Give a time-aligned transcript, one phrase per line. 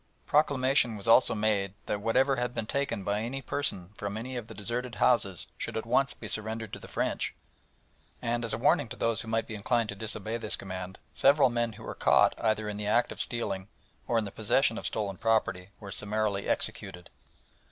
[0.25, 4.47] Proclamation was also made that whatever had been taken by any person from any of
[4.47, 7.35] the deserted houses should at once be surrendered to the French,
[8.19, 11.51] and, as a warning to those who might be inclined to disobey this command, several
[11.51, 13.67] men who were caught either in the act of stealing
[14.07, 17.11] or in the possession of stolen property were summarily executed.